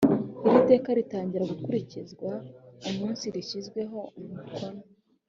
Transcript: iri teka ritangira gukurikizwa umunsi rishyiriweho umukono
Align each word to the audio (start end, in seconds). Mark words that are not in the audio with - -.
iri 0.47 0.59
teka 0.71 0.89
ritangira 0.99 1.49
gukurikizwa 1.51 2.29
umunsi 2.89 3.23
rishyiriweho 3.35 3.99
umukono 4.19 4.81